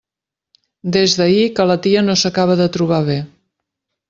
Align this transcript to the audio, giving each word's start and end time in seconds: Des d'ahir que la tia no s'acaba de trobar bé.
Des 0.95 1.13
d'ahir 1.19 1.43
que 1.59 1.67
la 1.73 1.77
tia 1.83 2.03
no 2.09 2.17
s'acaba 2.23 2.57
de 2.63 2.69
trobar 2.79 3.03
bé. 3.13 3.21